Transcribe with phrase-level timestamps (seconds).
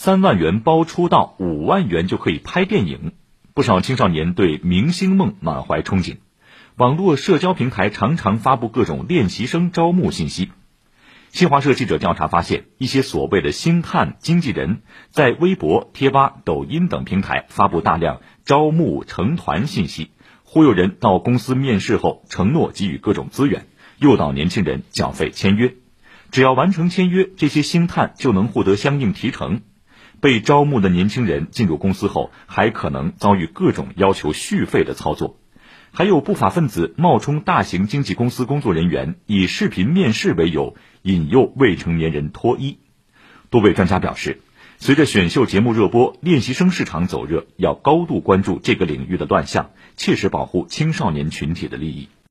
[0.00, 3.14] 三万元包出道，五万元就可以拍电影，
[3.52, 6.18] 不少青少年对明星梦满怀憧憬。
[6.76, 10.52] 网络社交平台常常发布各种练习生招募信息。
[11.30, 20.12] 新华社记者调查发现，一些所谓的星探经纪人，在微博、贴吧、抖音等平台发布大量招募成团信息，
[20.44, 23.66] 忽悠人到公司面试后承诺给予各种资源，
[23.98, 25.74] 诱导年轻人缴费签约。
[26.30, 29.62] 只要完成签约，这些星探就能获得相应提成。
[30.20, 35.38] 被招募的年轻人进入公司后，还可能遭遇各种要求续费的操作。
[35.90, 42.78] 还有不法分子冒充大型经纪公司工作人员，以视频面试为由，引诱未成年人脱衣。
[43.50, 44.42] 多位专家表示，
[44.76, 52.08] 随着选秀节目热播，练习生市场走热，要高度关注这个领域的乱象，切实保护青少年群体的利益。